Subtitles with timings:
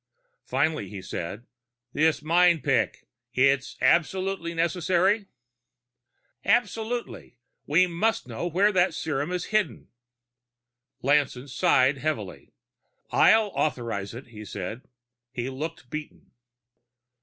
[0.47, 1.45] Finally he said,
[1.93, 3.03] "This mind picking
[3.33, 5.27] it's absolutely necessary?"
[6.43, 7.37] "Absolutely.
[7.67, 9.89] We must know where that serum is hidden."
[11.03, 12.51] Lanson sighed heavily.
[13.11, 14.81] "I'll authorize it," he said.
[15.31, 16.31] He looked beaten.